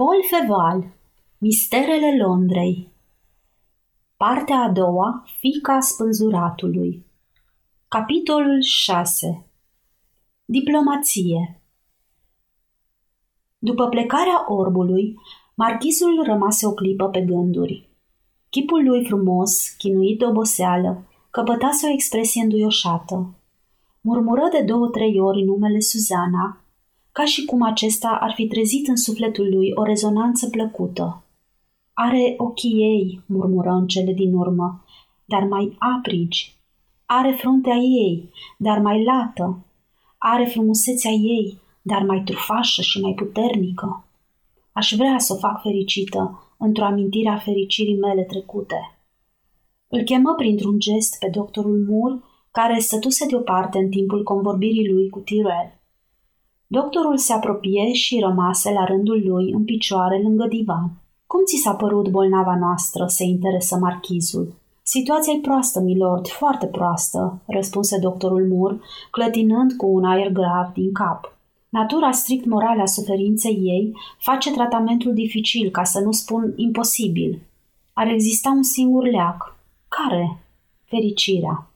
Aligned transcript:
Paul 0.00 0.24
Feval 0.30 0.92
Misterele 1.38 2.16
Londrei 2.22 2.92
Partea 4.16 4.56
a 4.56 4.68
doua 4.68 5.24
Fica 5.38 5.80
spânzuratului 5.80 7.06
Capitolul 7.88 8.62
6 8.62 9.46
Diplomație 10.44 11.60
După 13.58 13.88
plecarea 13.88 14.52
orbului, 14.52 15.18
marchizul 15.54 16.22
rămase 16.24 16.66
o 16.66 16.72
clipă 16.72 17.08
pe 17.08 17.20
gânduri. 17.20 17.88
Chipul 18.50 18.84
lui 18.84 19.04
frumos, 19.06 19.68
chinuit 19.68 20.18
de 20.18 20.24
oboseală, 20.24 21.06
căpătase 21.30 21.86
o 21.86 21.92
expresie 21.92 22.42
înduioșată. 22.42 23.34
Murmură 24.00 24.48
de 24.52 24.62
două-trei 24.62 25.20
ori 25.20 25.42
numele 25.42 25.80
Suzana, 25.80 26.59
ca 27.20 27.26
și 27.26 27.44
cum 27.44 27.62
acesta 27.62 28.18
ar 28.20 28.32
fi 28.34 28.46
trezit 28.46 28.88
în 28.88 28.96
sufletul 28.96 29.48
lui 29.54 29.70
o 29.74 29.82
rezonanță 29.82 30.48
plăcută. 30.48 31.22
Are 31.92 32.34
ochii 32.36 32.80
ei, 32.80 33.20
murmură 33.26 33.70
în 33.70 33.86
cele 33.86 34.12
din 34.12 34.34
urmă, 34.34 34.84
dar 35.24 35.42
mai 35.42 35.76
aprigi. 35.78 36.56
Are 37.06 37.32
fruntea 37.32 37.74
ei, 37.74 38.30
dar 38.58 38.78
mai 38.78 39.04
lată. 39.04 39.64
Are 40.18 40.44
frumusețea 40.44 41.10
ei, 41.10 41.58
dar 41.82 42.02
mai 42.02 42.22
trufașă 42.24 42.82
și 42.82 43.00
mai 43.00 43.12
puternică. 43.12 44.04
Aș 44.72 44.92
vrea 44.96 45.18
să 45.18 45.32
o 45.32 45.36
fac 45.36 45.62
fericită 45.62 46.54
într-o 46.58 46.84
amintire 46.84 47.28
a 47.28 47.38
fericirii 47.38 47.98
mele 47.98 48.22
trecute. 48.22 48.98
Îl 49.88 50.02
chemă 50.02 50.34
printr-un 50.34 50.78
gest 50.78 51.18
pe 51.18 51.28
doctorul 51.32 51.86
Moore, 51.88 52.22
care 52.50 52.78
stătuse 52.78 53.26
deoparte 53.26 53.78
în 53.78 53.90
timpul 53.90 54.22
convorbirii 54.22 54.92
lui 54.92 55.08
cu 55.08 55.18
Tyrell. 55.18 55.79
Doctorul 56.72 57.16
se 57.16 57.32
apropie 57.32 57.92
și 57.92 58.18
rămase 58.18 58.72
la 58.72 58.84
rândul 58.84 59.22
lui 59.26 59.52
în 59.52 59.64
picioare 59.64 60.20
lângă 60.22 60.46
divan. 60.46 60.90
Cum 61.26 61.44
ți 61.44 61.60
s-a 61.62 61.74
părut 61.74 62.08
bolnava 62.08 62.56
noastră?" 62.56 63.06
se 63.06 63.24
interesă 63.24 63.76
marchizul. 63.76 64.52
Situația 64.82 65.32
e 65.32 65.40
proastă, 65.40 65.80
milord, 65.80 66.28
foarte 66.28 66.66
proastă," 66.66 67.40
răspunse 67.46 67.98
doctorul 67.98 68.48
Moore, 68.48 68.80
clătinând 69.10 69.72
cu 69.72 69.86
un 69.86 70.04
aer 70.04 70.32
grav 70.32 70.72
din 70.72 70.92
cap. 70.92 71.36
Natura 71.68 72.10
strict 72.10 72.44
morală 72.44 72.82
a 72.82 72.86
suferinței 72.86 73.58
ei 73.62 73.96
face 74.18 74.52
tratamentul 74.52 75.14
dificil, 75.14 75.70
ca 75.70 75.84
să 75.84 76.00
nu 76.00 76.12
spun 76.12 76.52
imposibil. 76.56 77.42
Ar 77.92 78.06
exista 78.06 78.50
un 78.50 78.62
singur 78.62 79.06
leac. 79.06 79.56
Care? 79.88 80.38
Fericirea. 80.84 81.66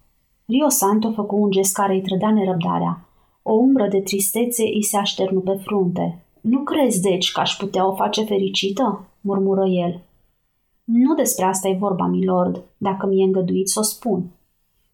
Rio 0.46 0.68
Santo 0.68 1.12
făcu 1.12 1.36
un 1.36 1.50
gest 1.50 1.74
care 1.74 1.94
îi 1.94 2.02
trădea 2.02 2.30
nerăbdarea. 2.30 3.04
O 3.46 3.52
umbră 3.52 3.88
de 3.88 4.00
tristețe 4.00 4.62
îi 4.62 4.82
se 4.82 4.96
așternu 4.96 5.40
pe 5.40 5.60
frunte. 5.62 6.24
Nu 6.40 6.62
crezi, 6.62 7.00
deci, 7.00 7.32
că 7.32 7.40
aș 7.40 7.56
putea 7.56 7.88
o 7.88 7.94
face 7.94 8.24
fericită?" 8.24 9.08
murmură 9.20 9.66
el. 9.66 10.00
Nu 10.84 11.14
despre 11.14 11.44
asta 11.44 11.68
e 11.68 11.76
vorba, 11.78 12.06
milord, 12.06 12.62
dacă 12.76 13.06
mi-e 13.06 13.24
îngăduit 13.24 13.68
să 13.68 13.78
o 13.78 13.82
spun. 13.82 14.24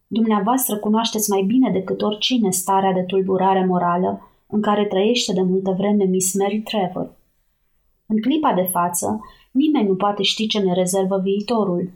Dumneavoastră 0.07 0.77
cunoașteți 0.77 1.29
mai 1.29 1.41
bine 1.41 1.71
decât 1.71 2.01
oricine 2.01 2.49
starea 2.49 2.93
de 2.93 3.01
tulburare 3.01 3.65
morală 3.65 4.21
în 4.47 4.61
care 4.61 4.85
trăiește 4.85 5.33
de 5.33 5.41
multă 5.41 5.75
vreme 5.77 6.03
Miss 6.03 6.33
Mary 6.33 6.61
Trevor. 6.61 7.09
În 8.05 8.21
clipa 8.21 8.53
de 8.53 8.69
față, 8.71 9.21
nimeni 9.51 9.87
nu 9.87 9.95
poate 9.95 10.23
ști 10.23 10.47
ce 10.47 10.59
ne 10.59 10.73
rezervă 10.73 11.19
viitorul. 11.19 11.91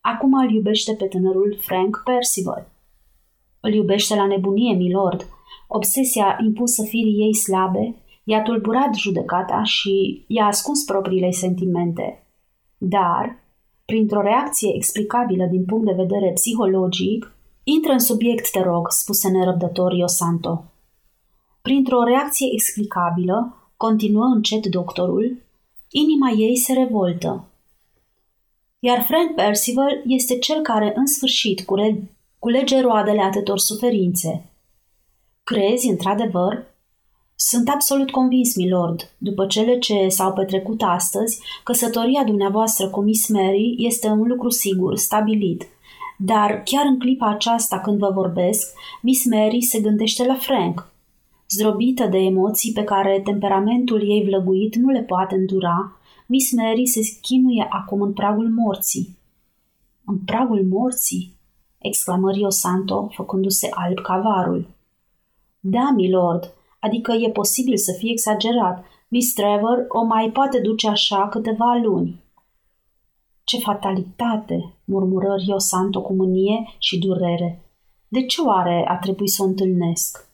Acum 0.00 0.34
îl 0.34 0.50
iubește 0.50 0.94
pe 0.94 1.04
tânărul 1.04 1.56
Frank 1.60 2.02
Percival. 2.04 2.68
Îl 3.60 3.72
iubește 3.72 4.14
la 4.14 4.26
nebunie, 4.26 4.74
milord, 4.74 5.26
Obsesia 5.68 6.38
impusă 6.44 6.82
firii 6.82 7.20
ei 7.20 7.34
slabe 7.34 7.94
i-a 8.24 8.42
tulburat 8.42 8.94
judecata 8.94 9.62
și 9.62 10.24
i-a 10.26 10.44
ascuns 10.46 10.84
propriile 10.84 11.30
sentimente. 11.30 12.26
Dar, 12.78 13.42
printr-o 13.84 14.20
reacție 14.20 14.74
explicabilă 14.74 15.44
din 15.44 15.64
punct 15.64 15.86
de 15.86 16.02
vedere 16.02 16.32
psihologic, 16.32 17.34
intră 17.64 17.92
în 17.92 17.98
subiect, 17.98 18.50
te 18.50 18.60
rog, 18.60 18.90
spuse 18.90 19.28
nerăbdător 19.28 19.92
Io 19.92 20.06
Santo. 20.06 20.64
Printr-o 21.62 22.02
reacție 22.02 22.48
explicabilă, 22.52 23.70
continuă 23.76 24.24
încet 24.24 24.66
doctorul, 24.66 25.42
inima 25.90 26.30
ei 26.30 26.56
se 26.56 26.72
revoltă. 26.72 27.44
Iar 28.78 29.02
Frank 29.02 29.34
Percival 29.34 30.02
este 30.06 30.38
cel 30.38 30.60
care, 30.60 30.92
în 30.96 31.06
sfârșit, 31.06 31.64
culege 32.38 32.80
roadele 32.80 33.20
atâtor 33.20 33.58
suferințe– 33.58 34.44
Crezi, 35.52 35.88
într-adevăr? 35.88 36.66
Sunt 37.34 37.68
absolut 37.68 38.10
convins, 38.10 38.56
milord, 38.56 39.14
după 39.18 39.46
cele 39.46 39.78
ce 39.78 40.08
s-au 40.08 40.32
petrecut 40.32 40.82
astăzi, 40.82 41.40
căsătoria 41.64 42.24
dumneavoastră 42.24 42.88
cu 42.88 43.00
Miss 43.00 43.28
Mary 43.28 43.74
este 43.78 44.08
un 44.08 44.26
lucru 44.28 44.48
sigur, 44.48 44.96
stabilit. 44.96 45.66
Dar 46.18 46.62
chiar 46.64 46.86
în 46.86 46.98
clipa 46.98 47.28
aceasta 47.28 47.78
când 47.78 47.98
vă 47.98 48.10
vorbesc, 48.10 48.72
Miss 49.02 49.24
Mary 49.24 49.62
se 49.62 49.80
gândește 49.80 50.26
la 50.26 50.34
Frank. 50.34 50.92
Zdrobită 51.48 52.06
de 52.06 52.18
emoții 52.18 52.72
pe 52.72 52.84
care 52.84 53.20
temperamentul 53.24 54.10
ei 54.10 54.24
vlăguit 54.24 54.76
nu 54.76 54.90
le 54.90 55.02
poate 55.02 55.34
îndura, 55.34 55.96
Miss 56.26 56.52
Mary 56.52 56.86
se 56.86 57.00
chinuie 57.20 57.66
acum 57.70 58.00
în 58.00 58.12
pragul 58.12 58.48
morții. 58.48 59.18
În 60.04 60.18
pragul 60.18 60.66
morții? 60.70 61.34
exclamă 61.78 62.30
Rio 62.30 62.50
Santo, 62.50 63.08
făcându-se 63.12 63.68
alb 63.70 63.98
ca 64.00 64.20
varul. 64.20 64.78
Da, 65.60 65.90
milord, 65.94 66.54
adică 66.80 67.12
e 67.12 67.30
posibil 67.30 67.76
să 67.76 67.92
fie 67.98 68.10
exagerat. 68.10 68.84
Miss 69.08 69.32
Trevor 69.32 69.84
o 69.88 70.04
mai 70.04 70.30
poate 70.30 70.60
duce 70.60 70.88
așa 70.88 71.28
câteva 71.28 71.80
luni. 71.82 72.22
Ce 73.44 73.58
fatalitate, 73.58 74.74
murmură 74.84 75.34
Rio 75.34 75.58
Santo 75.58 76.02
cu 76.02 76.12
mânie 76.12 76.74
și 76.78 76.98
durere. 76.98 77.64
De 78.08 78.26
ce 78.26 78.40
oare 78.40 78.84
a 78.88 78.96
trebuit 78.96 79.30
să 79.30 79.42
o 79.42 79.46
întâlnesc? 79.46 80.28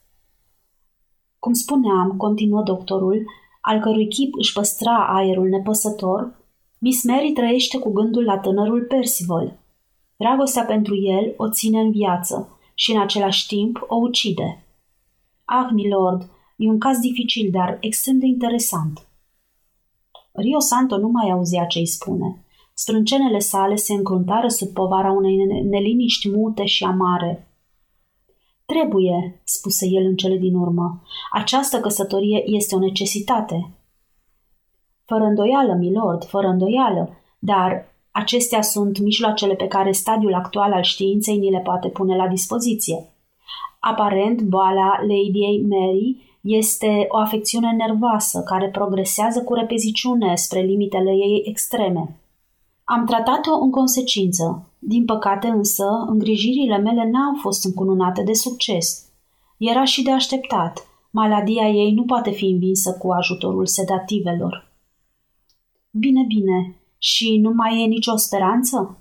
Cum 1.39 1.53
spuneam, 1.53 2.17
continuă 2.17 2.63
doctorul, 2.63 3.25
al 3.61 3.79
cărui 3.79 4.07
chip 4.07 4.33
își 4.37 4.53
păstra 4.53 5.07
aerul 5.07 5.47
nepăsător, 5.47 6.35
Miss 6.79 7.03
Mary 7.03 7.31
trăiește 7.31 7.79
cu 7.79 7.91
gândul 7.91 8.23
la 8.23 8.37
tânărul 8.37 8.81
Percival. 8.81 9.59
Dragostea 10.17 10.63
pentru 10.63 10.95
el 10.95 11.33
o 11.37 11.49
ține 11.49 11.79
în 11.79 11.91
viață 11.91 12.59
și 12.73 12.91
în 12.91 13.01
același 13.01 13.47
timp 13.47 13.85
o 13.87 13.95
ucide. 13.95 14.66
Ah, 15.49 15.69
milord, 15.71 16.29
e 16.55 16.69
un 16.69 16.79
caz 16.79 16.99
dificil, 16.99 17.51
dar 17.51 17.77
extrem 17.79 18.19
de 18.19 18.25
interesant. 18.25 19.07
Rio 20.31 20.59
Santo 20.59 20.97
nu 20.97 21.07
mai 21.07 21.29
auzea 21.29 21.65
ce 21.65 21.79
îi 21.79 21.87
spune. 21.87 22.45
Sprâncenele 22.73 23.39
sale 23.39 23.75
se 23.75 23.93
încruntară 23.93 24.47
sub 24.47 24.67
povara 24.67 25.11
unei 25.11 25.35
neliniști 25.63 26.29
mute 26.29 26.65
și 26.65 26.83
amare. 26.83 27.47
Trebuie, 28.65 29.41
spuse 29.43 29.87
el 29.89 30.05
în 30.05 30.15
cele 30.15 30.37
din 30.37 30.55
urmă. 30.55 31.01
Această 31.31 31.79
căsătorie 31.79 32.43
este 32.45 32.75
o 32.75 32.79
necesitate. 32.79 33.71
Fără 35.05 35.23
îndoială, 35.23 35.73
milord, 35.73 36.25
fără 36.25 36.47
îndoială, 36.47 37.17
dar 37.39 37.95
acestea 38.11 38.61
sunt 38.61 38.99
mijloacele 38.99 39.55
pe 39.55 39.67
care 39.67 39.91
stadiul 39.91 40.33
actual 40.33 40.73
al 40.73 40.83
științei 40.83 41.37
ni 41.37 41.49
le 41.49 41.59
poate 41.59 41.89
pune 41.89 42.15
la 42.15 42.27
dispoziție. 42.27 43.11
Aparent, 43.91 44.41
boala 44.41 44.99
Lady 45.01 45.61
Mary 45.67 46.17
este 46.41 47.05
o 47.07 47.17
afecțiune 47.17 47.71
nervoasă 47.71 48.41
care 48.41 48.69
progresează 48.69 49.43
cu 49.43 49.53
repeziciune 49.53 50.35
spre 50.35 50.61
limitele 50.61 51.11
ei 51.11 51.43
extreme. 51.45 52.19
Am 52.83 53.05
tratat-o 53.05 53.59
în 53.61 53.71
consecință. 53.71 54.69
Din 54.79 55.05
păcate 55.05 55.47
însă, 55.47 55.83
îngrijirile 56.07 56.77
mele 56.77 57.09
n-au 57.09 57.35
fost 57.41 57.65
încununate 57.65 58.23
de 58.23 58.33
succes. 58.33 59.09
Era 59.57 59.83
și 59.83 60.03
de 60.03 60.11
așteptat. 60.11 60.87
Maladia 61.11 61.67
ei 61.67 61.91
nu 61.91 62.03
poate 62.03 62.31
fi 62.31 62.45
învinsă 62.45 62.97
cu 62.99 63.11
ajutorul 63.11 63.65
sedativelor. 63.65 64.71
Bine, 65.91 66.23
bine. 66.27 66.75
Și 66.97 67.37
nu 67.37 67.51
mai 67.55 67.83
e 67.83 67.85
nicio 67.85 68.15
speranță? 68.15 68.97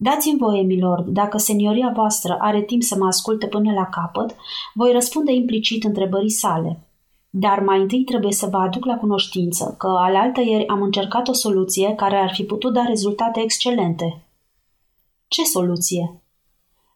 Dați-mi 0.00 0.38
voie, 0.38 0.62
milord, 0.62 1.06
dacă 1.06 1.38
senioria 1.38 1.92
voastră 1.94 2.36
are 2.40 2.62
timp 2.62 2.82
să 2.82 2.96
mă 2.96 3.06
asculte 3.06 3.46
până 3.46 3.72
la 3.72 3.86
capăt, 3.86 4.36
voi 4.74 4.92
răspunde 4.92 5.32
implicit 5.32 5.84
întrebării 5.84 6.30
sale. 6.30 6.88
Dar 7.30 7.60
mai 7.60 7.80
întâi 7.80 8.04
trebuie 8.04 8.32
să 8.32 8.46
vă 8.46 8.56
aduc 8.56 8.84
la 8.84 8.96
cunoștință 8.96 9.74
că 9.78 9.86
alaltă 9.86 10.40
ieri 10.40 10.66
am 10.66 10.82
încercat 10.82 11.28
o 11.28 11.32
soluție 11.32 11.94
care 11.94 12.16
ar 12.16 12.32
fi 12.34 12.44
putut 12.44 12.72
da 12.72 12.84
rezultate 12.86 13.40
excelente. 13.40 14.22
Ce 15.28 15.44
soluție? 15.44 16.22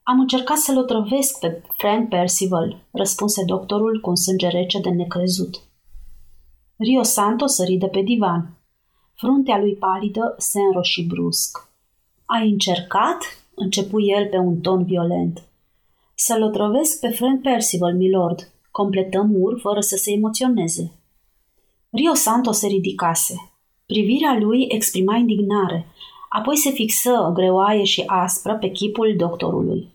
Am 0.03 0.21
încercat 0.21 0.57
să-l 0.57 0.79
otrăvesc 0.79 1.39
pe 1.39 1.63
Frank 1.77 2.09
Percival, 2.09 2.85
răspunse 2.91 3.45
doctorul 3.45 4.01
cu 4.01 4.09
un 4.09 4.17
sânge 4.17 4.49
rece 4.49 4.81
de 4.81 4.91
necrezut. 4.91 5.61
Rio 6.77 7.03
Santo 7.03 7.47
sări 7.47 7.77
de 7.77 7.87
pe 7.87 8.01
divan. 8.01 8.59
Fruntea 9.15 9.59
lui 9.59 9.75
palidă 9.75 10.35
se 10.39 10.61
înroși 10.61 11.07
brusc. 11.07 11.72
Ai 12.35 12.51
încercat?" 12.51 13.19
începu 13.55 14.01
el 14.01 14.27
pe 14.27 14.37
un 14.37 14.61
ton 14.61 14.85
violent. 14.85 15.43
Să-l 16.15 16.43
otrăvesc 16.43 17.01
pe 17.01 17.09
Frank 17.09 17.43
Percival, 17.43 17.95
milord, 17.95 18.53
completă 18.71 19.23
Mur 19.23 19.61
fără 19.61 19.81
să 19.81 19.97
se 19.97 20.13
emoționeze. 20.13 20.93
Rio 21.91 22.15
Santo 22.15 22.53
se 22.53 22.67
ridicase. 22.67 23.53
Privirea 23.87 24.39
lui 24.41 24.67
exprima 24.69 25.17
indignare, 25.17 25.87
apoi 26.29 26.57
se 26.57 26.71
fixă 26.71 27.31
greoaie 27.35 27.85
și 27.85 28.03
aspră 28.07 28.57
pe 28.61 28.69
chipul 28.69 29.15
doctorului. 29.17 29.89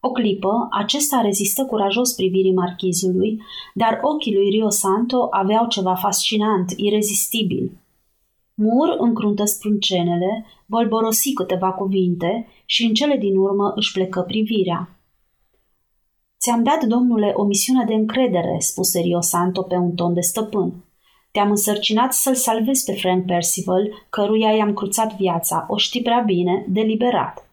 O 0.00 0.10
clipă, 0.10 0.68
acesta 0.70 1.20
rezistă 1.20 1.64
curajos 1.64 2.12
privirii 2.12 2.52
marchizului, 2.52 3.42
dar 3.74 3.98
ochii 4.02 4.34
lui 4.34 4.48
Rio 4.48 4.68
Santo 4.68 5.26
aveau 5.30 5.66
ceva 5.66 5.94
fascinant, 5.94 6.70
irezistibil. 6.76 7.72
Mur 8.54 8.96
încruntă 8.98 9.44
sprâncenele, 9.44 10.46
bolborosi 10.66 11.32
câteva 11.32 11.72
cuvinte 11.72 12.46
și 12.64 12.84
în 12.84 12.94
cele 12.94 13.16
din 13.16 13.36
urmă 13.36 13.72
își 13.74 13.92
plecă 13.92 14.20
privirea. 14.20 14.98
Ți-am 16.40 16.62
dat, 16.62 16.84
domnule, 16.84 17.32
o 17.36 17.44
misiune 17.44 17.84
de 17.84 17.94
încredere, 17.94 18.56
spuse 18.58 19.00
Rio 19.00 19.20
Santo 19.20 19.62
pe 19.62 19.74
un 19.74 19.94
ton 19.94 20.14
de 20.14 20.20
stăpân. 20.20 20.84
Te-am 21.32 21.50
însărcinat 21.50 22.12
să-l 22.12 22.34
salvezi 22.34 22.84
pe 22.84 22.92
Frank 22.92 23.24
Percival, 23.24 24.06
căruia 24.10 24.50
i-am 24.50 24.74
cruțat 24.74 25.16
viața, 25.16 25.66
o 25.68 25.76
știi 25.76 26.02
prea 26.02 26.22
bine, 26.26 26.64
deliberat. 26.68 27.50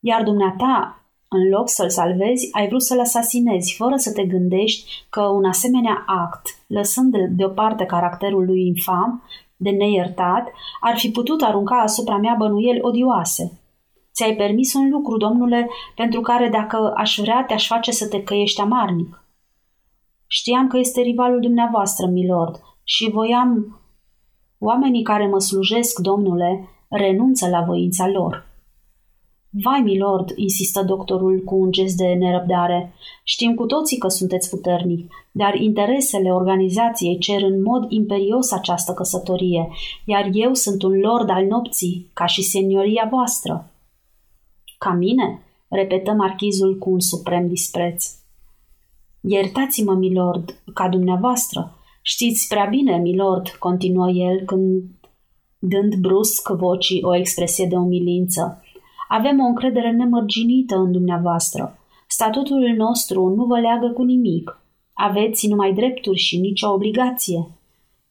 Iar 0.00 0.22
dumneata, 0.22 1.04
în 1.28 1.48
loc 1.48 1.68
să-l 1.68 1.90
salvezi, 1.90 2.48
ai 2.52 2.68
vrut 2.68 2.82
să-l 2.82 3.00
asasinezi, 3.00 3.74
fără 3.74 3.96
să 3.96 4.12
te 4.12 4.24
gândești 4.24 5.06
că 5.10 5.20
un 5.20 5.44
asemenea 5.44 6.04
act, 6.06 6.64
lăsând 6.66 7.16
deoparte 7.28 7.84
caracterul 7.84 8.44
lui 8.44 8.66
infam, 8.66 9.22
de 9.60 9.70
neiertat, 9.70 10.52
ar 10.80 10.98
fi 10.98 11.10
putut 11.10 11.42
arunca 11.42 11.76
asupra 11.76 12.16
mea 12.16 12.34
bănuieli 12.38 12.78
odioase. 12.82 13.60
Ți-ai 14.12 14.34
permis 14.34 14.74
un 14.74 14.90
lucru, 14.90 15.16
domnule, 15.16 15.68
pentru 15.94 16.20
care 16.20 16.48
dacă 16.48 16.92
aș 16.96 17.18
vrea 17.18 17.44
te-aș 17.46 17.66
face 17.66 17.90
să 17.90 18.08
te 18.08 18.22
căiești 18.22 18.60
amarnic. 18.60 19.24
Știam 20.26 20.66
că 20.68 20.78
este 20.78 21.00
rivalul 21.00 21.40
dumneavoastră, 21.40 22.06
milord, 22.06 22.62
și 22.84 23.10
voiam... 23.10 23.74
Oamenii 24.58 25.02
care 25.02 25.26
mă 25.26 25.38
slujesc, 25.38 25.98
domnule, 25.98 26.68
renunță 26.88 27.48
la 27.48 27.60
voința 27.60 28.08
lor. 28.08 28.49
Vai, 29.52 29.80
milord, 29.80 30.30
insistă 30.36 30.82
doctorul 30.82 31.42
cu 31.44 31.54
un 31.54 31.70
gest 31.70 31.96
de 31.96 32.06
nerăbdare. 32.06 32.92
Știm 33.24 33.54
cu 33.54 33.66
toții 33.66 33.98
că 33.98 34.08
sunteți 34.08 34.50
puternic, 34.50 35.12
dar 35.32 35.54
interesele 35.54 36.32
organizației 36.32 37.18
cer 37.18 37.42
în 37.42 37.62
mod 37.62 37.90
imperios 37.90 38.52
această 38.52 38.92
căsătorie, 38.92 39.68
iar 40.04 40.28
eu 40.32 40.54
sunt 40.54 40.82
un 40.82 40.98
lord 40.98 41.30
al 41.30 41.46
nopții, 41.46 42.10
ca 42.12 42.26
și 42.26 42.42
senioria 42.42 43.08
voastră. 43.10 43.70
Ca 44.78 44.92
mine? 44.92 45.42
repetă 45.68 46.12
marchizul 46.12 46.78
cu 46.78 46.90
un 46.90 47.00
suprem 47.00 47.48
dispreț. 47.48 48.06
Iertați-mă, 49.20 49.94
milord, 49.94 50.62
ca 50.74 50.88
dumneavoastră. 50.88 51.74
Știți 52.02 52.48
prea 52.48 52.64
bine, 52.64 52.96
milord, 52.96 53.48
continuă 53.48 54.10
el 54.10 54.44
când 54.44 54.82
dând 55.58 55.94
brusc 55.94 56.48
vocii 56.48 57.02
o 57.02 57.16
expresie 57.16 57.66
de 57.66 57.76
umilință. 57.76 58.62
Avem 59.12 59.40
o 59.40 59.44
încredere 59.44 59.90
nemărginită 59.90 60.76
în 60.76 60.92
dumneavoastră. 60.92 61.78
Statutul 62.06 62.74
nostru 62.76 63.34
nu 63.34 63.44
vă 63.44 63.58
leagă 63.58 63.88
cu 63.88 64.02
nimic. 64.02 64.60
Aveți 64.92 65.48
numai 65.48 65.72
drepturi 65.72 66.18
și 66.18 66.40
nicio 66.40 66.72
obligație. 66.72 67.48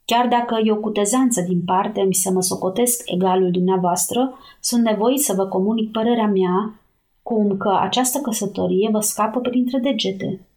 Chiar 0.06 0.28
dacă 0.28 0.60
eu 0.64 0.76
cu 0.76 0.90
tezanță 0.90 1.42
din 1.42 1.62
parte 1.66 2.02
mi 2.02 2.14
se 2.14 2.32
mă 2.32 2.42
socotesc 2.42 3.02
egalul 3.06 3.52
dumneavoastră, 3.52 4.34
sunt 4.60 4.84
nevoit 4.84 5.20
să 5.20 5.34
vă 5.34 5.46
comunic 5.46 5.92
părerea 5.92 6.28
mea 6.28 6.82
cum 7.24 7.58
că 7.58 7.78
această 7.82 8.20
căsătorie 8.20 8.90
vă 8.92 9.00
scapă 9.00 9.40
printre 9.40 9.80
degete. 9.80 10.48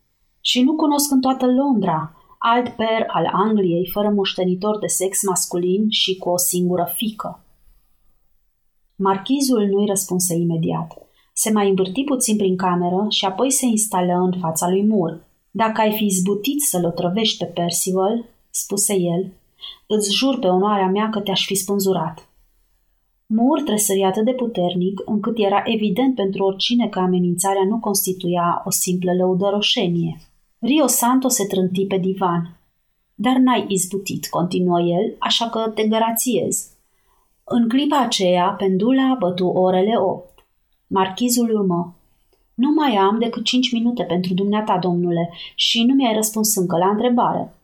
Și 0.40 0.62
nu 0.62 0.74
cunosc 0.74 1.10
în 1.10 1.20
toată 1.20 1.46
Londra 1.46 2.12
alt 2.38 2.68
per 2.68 3.04
al 3.06 3.28
Angliei 3.32 3.90
fără 3.92 4.10
moștenitor 4.14 4.78
de 4.78 4.86
sex 4.86 5.22
masculin 5.22 5.86
și 5.88 6.16
cu 6.16 6.28
o 6.28 6.36
singură 6.36 6.92
fică. 6.94 7.44
Marchizul 9.02 9.66
nu-i 9.66 9.86
răspunse 9.86 10.34
imediat. 10.34 10.98
Se 11.32 11.50
mai 11.52 11.68
învârti 11.68 12.04
puțin 12.04 12.36
prin 12.36 12.56
cameră 12.56 13.06
și 13.08 13.24
apoi 13.24 13.50
se 13.50 13.66
instală 13.66 14.12
în 14.12 14.32
fața 14.40 14.68
lui 14.68 14.86
Moore. 14.86 15.26
Dacă 15.50 15.80
ai 15.80 15.92
fi 15.92 16.04
izbutit 16.04 16.60
să-l 16.60 16.84
otrăvești 16.84 17.38
pe 17.38 17.44
Percival, 17.44 18.24
spuse 18.50 18.94
el, 18.94 19.32
îți 19.86 20.12
jur 20.12 20.38
pe 20.38 20.46
onoarea 20.46 20.86
mea 20.86 21.08
că 21.10 21.20
te-aș 21.20 21.46
fi 21.46 21.54
spânzurat. 21.54 22.28
Moore 23.26 23.62
tresări 23.62 24.02
atât 24.02 24.24
de 24.24 24.32
puternic, 24.32 25.02
încât 25.04 25.38
era 25.38 25.62
evident 25.64 26.14
pentru 26.14 26.44
oricine 26.44 26.88
că 26.88 26.98
amenințarea 26.98 27.64
nu 27.68 27.78
constituia 27.78 28.62
o 28.64 28.70
simplă 28.70 29.14
lăudăroșenie. 29.14 30.20
Rio 30.58 30.86
Santo 30.86 31.28
se 31.28 31.44
trânti 31.44 31.86
pe 31.86 31.96
divan. 31.96 32.58
Dar 33.14 33.36
n-ai 33.36 33.64
izbutit, 33.68 34.26
continuă 34.26 34.80
el, 34.80 35.16
așa 35.18 35.48
că 35.48 35.70
te 35.74 35.86
gărațiez. 35.88 36.71
În 37.44 37.68
clipa 37.68 37.98
aceea, 38.00 38.54
pendula 38.58 39.16
bătu 39.18 39.46
orele 39.46 39.96
opt. 39.96 40.44
Marchizul 40.86 41.50
urmă. 41.54 41.94
Nu 42.54 42.70
mai 42.70 42.96
am 42.96 43.18
decât 43.18 43.44
cinci 43.44 43.72
minute 43.72 44.02
pentru 44.02 44.34
dumneata, 44.34 44.78
domnule, 44.78 45.30
și 45.54 45.84
nu 45.84 45.94
mi-ai 45.94 46.14
răspuns 46.14 46.56
încă 46.56 46.76
la 46.76 46.88
întrebare. 46.88 47.54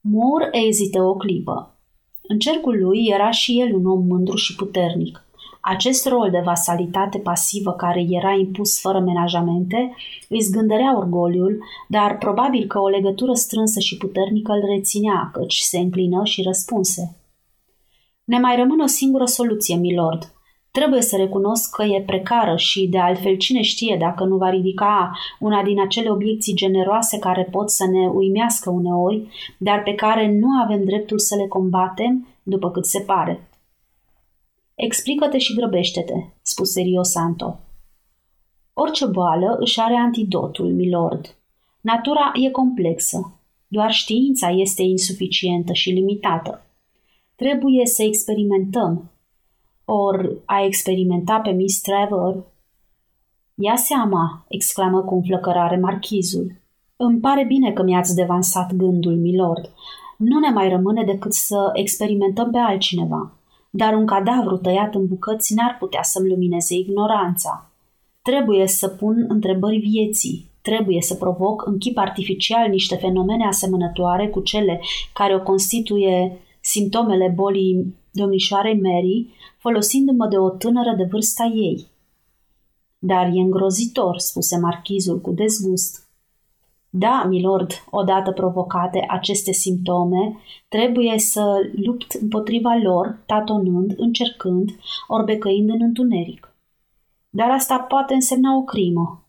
Moore 0.00 0.48
ezită 0.66 1.02
o 1.02 1.14
clipă. 1.14 1.74
În 2.22 2.38
cercul 2.38 2.78
lui 2.82 3.06
era 3.06 3.30
și 3.30 3.60
el 3.60 3.74
un 3.74 3.86
om 3.86 4.06
mândru 4.06 4.36
și 4.36 4.54
puternic. 4.54 5.24
Acest 5.60 6.08
rol 6.08 6.30
de 6.30 6.40
vasalitate 6.44 7.18
pasivă 7.18 7.72
care 7.72 8.06
era 8.08 8.32
impus 8.32 8.80
fără 8.80 9.00
menajamente 9.00 9.94
îi 10.28 10.40
zgândărea 10.40 10.96
orgoliul, 10.96 11.64
dar 11.88 12.18
probabil 12.18 12.66
că 12.66 12.78
o 12.78 12.88
legătură 12.88 13.32
strânsă 13.32 13.80
și 13.80 13.96
puternică 13.96 14.52
îl 14.52 14.62
reținea, 14.74 15.30
căci 15.32 15.56
se 15.56 15.78
înclină 15.78 16.24
și 16.24 16.42
răspunse. 16.42 17.16
Ne 18.24 18.38
mai 18.38 18.56
rămâne 18.56 18.82
o 18.82 18.86
singură 18.86 19.24
soluție, 19.24 19.76
milord. 19.76 20.32
Trebuie 20.70 21.02
să 21.02 21.16
recunosc 21.16 21.76
că 21.76 21.82
e 21.82 22.02
precară 22.06 22.56
și, 22.56 22.86
de 22.86 22.98
altfel, 22.98 23.36
cine 23.36 23.60
știe 23.60 23.96
dacă 24.00 24.24
nu 24.24 24.36
va 24.36 24.50
ridica 24.50 25.16
una 25.38 25.62
din 25.62 25.80
acele 25.80 26.10
obiecții 26.10 26.54
generoase 26.54 27.18
care 27.18 27.48
pot 27.50 27.70
să 27.70 27.84
ne 27.86 28.06
uimească 28.06 28.70
uneori, 28.70 29.28
dar 29.58 29.82
pe 29.82 29.94
care 29.94 30.38
nu 30.38 30.48
avem 30.64 30.84
dreptul 30.84 31.18
să 31.18 31.34
le 31.36 31.46
combatem, 31.46 32.26
după 32.42 32.70
cât 32.70 32.84
se 32.86 33.00
pare. 33.00 33.48
Explică-te 34.74 35.38
și 35.38 35.54
grăbește-te, 35.54 36.14
spuse 36.42 36.80
Rio 36.80 37.02
Santo. 37.02 37.58
Orice 38.72 39.06
boală 39.06 39.56
își 39.60 39.80
are 39.80 39.94
antidotul, 39.94 40.72
milord. 40.72 41.36
Natura 41.80 42.32
e 42.46 42.50
complexă. 42.50 43.38
Doar 43.66 43.92
știința 43.92 44.48
este 44.48 44.82
insuficientă 44.82 45.72
și 45.72 45.90
limitată. 45.90 46.66
Trebuie 47.36 47.86
să 47.86 48.02
experimentăm. 48.02 49.10
Or, 49.84 50.42
a 50.44 50.64
experimenta 50.64 51.40
pe 51.40 51.50
Miss 51.50 51.80
Trevor? 51.80 52.44
Ia 53.54 53.76
seama, 53.76 54.44
exclamă 54.48 55.02
cu 55.02 55.14
înflăcărare 55.14 55.76
marchizul. 55.76 56.52
Îmi 56.96 57.20
pare 57.20 57.44
bine 57.44 57.72
că 57.72 57.82
mi-ați 57.82 58.14
devansat 58.14 58.72
gândul, 58.72 59.16
milord. 59.16 59.70
Nu 60.18 60.38
ne 60.38 60.48
mai 60.48 60.68
rămâne 60.68 61.04
decât 61.04 61.32
să 61.32 61.70
experimentăm 61.72 62.50
pe 62.50 62.58
altcineva. 62.58 63.32
Dar 63.70 63.94
un 63.94 64.06
cadavru 64.06 64.56
tăiat 64.56 64.94
în 64.94 65.06
bucăți 65.06 65.54
n-ar 65.54 65.76
putea 65.78 66.02
să-mi 66.02 66.28
lumineze 66.28 66.74
ignoranța. 66.74 67.70
Trebuie 68.22 68.66
să 68.66 68.88
pun 68.88 69.24
întrebări 69.28 69.78
vieții, 69.78 70.50
trebuie 70.62 71.00
să 71.00 71.14
provoc 71.14 71.66
în 71.66 71.78
chip 71.78 71.98
artificial 71.98 72.68
niște 72.68 72.96
fenomene 72.96 73.46
asemănătoare 73.46 74.28
cu 74.28 74.40
cele 74.40 74.80
care 75.12 75.34
o 75.34 75.42
constituie 75.42 76.38
simptomele 76.64 77.32
bolii 77.34 77.94
domnișoarei 78.10 78.80
Mary, 78.80 79.28
folosindu-mă 79.58 80.26
de 80.26 80.38
o 80.38 80.50
tânără 80.50 80.94
de 80.96 81.04
vârsta 81.10 81.44
ei. 81.54 81.86
Dar 82.98 83.26
e 83.26 83.40
îngrozitor, 83.40 84.18
spuse 84.18 84.58
marchizul 84.58 85.20
cu 85.20 85.30
dezgust. 85.30 86.08
Da, 86.90 87.24
milord, 87.28 87.70
odată 87.90 88.32
provocate 88.32 89.04
aceste 89.08 89.52
simptome, 89.52 90.36
trebuie 90.68 91.18
să 91.18 91.70
lupt 91.84 92.12
împotriva 92.12 92.74
lor, 92.82 93.22
tatonând, 93.26 93.94
încercând, 93.96 94.70
orbecăind 95.08 95.68
în 95.68 95.80
întuneric. 95.80 96.54
Dar 97.30 97.50
asta 97.50 97.78
poate 97.78 98.14
însemna 98.14 98.56
o 98.56 98.62
crimă. 98.62 99.26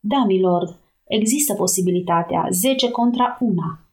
Da, 0.00 0.24
milord, 0.24 0.76
există 1.04 1.54
posibilitatea, 1.54 2.48
zece 2.50 2.90
contra 2.90 3.36
una 3.40 3.85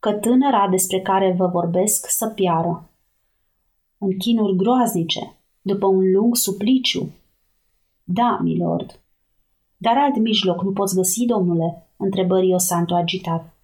că 0.00 0.12
tânăra 0.12 0.68
despre 0.70 1.00
care 1.00 1.34
vă 1.38 1.46
vorbesc 1.46 2.06
să 2.08 2.26
piară. 2.26 2.90
În 3.98 4.16
chinuri 4.18 4.56
groaznice, 4.56 5.36
după 5.62 5.86
un 5.86 6.10
lung 6.12 6.36
supliciu. 6.36 7.12
Da, 8.04 8.38
milord. 8.42 9.00
Dar 9.76 9.96
alt 9.96 10.16
mijloc 10.16 10.62
nu 10.62 10.72
poți 10.72 10.94
găsi, 10.94 11.24
domnule? 11.24 11.88
întrebă 11.96 12.38
Rio 12.38 12.58
Santo 12.58 12.94
agitat. 12.94 13.56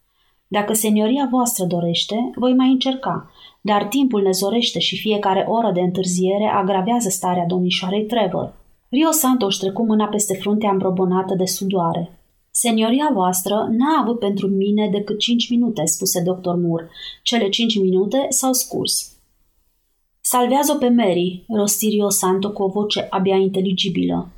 Dacă 0.47 0.73
senioria 0.73 1.29
voastră 1.31 1.65
dorește, 1.65 2.31
voi 2.35 2.55
mai 2.55 2.71
încerca, 2.71 3.31
dar 3.61 3.85
timpul 3.85 4.23
ne 4.23 4.31
zorește 4.31 4.79
și 4.79 5.01
fiecare 5.01 5.45
oră 5.49 5.73
de 5.73 5.81
întârziere 5.81 6.45
agravează 6.45 7.09
starea 7.09 7.47
domnișoarei 7.47 8.05
Trevor. 8.05 8.55
Rio 8.89 9.11
Santo 9.11 9.47
își 9.47 9.59
trecu 9.59 9.85
mâna 9.85 10.07
peste 10.07 10.35
fruntea 10.35 10.71
îmbrobonată 10.71 11.35
de 11.35 11.45
sudoare. 11.45 12.19
Senioria 12.57 13.11
voastră 13.13 13.55
n-a 13.71 14.01
avut 14.01 14.19
pentru 14.19 14.47
mine 14.49 14.89
decât 14.91 15.19
cinci 15.19 15.51
minute, 15.51 15.85
spuse 15.85 16.23
doctor 16.23 16.57
Moore. 16.57 16.89
Cele 17.23 17.49
cinci 17.49 17.79
minute 17.81 18.27
s-au 18.29 18.53
scurs. 18.53 19.17
Salvează-o 20.21 20.79
pe 20.79 20.89
Mary, 20.89 21.45
rosti 21.49 21.89
Rio 21.89 22.09
Santo 22.09 22.53
cu 22.53 22.63
o 22.63 22.69
voce 22.69 23.07
abia 23.11 23.37
inteligibilă. 23.37 24.33